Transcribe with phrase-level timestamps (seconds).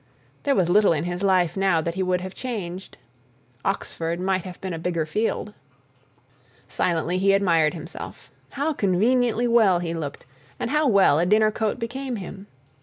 [0.41, 2.97] There was little in his life now that he would have changed....
[3.63, 5.53] Oxford might have been a bigger field.
[6.67, 8.31] Silently he admired himself.
[8.49, 10.25] How conveniently well he looked,
[10.59, 12.47] and how well a dinner coat became him.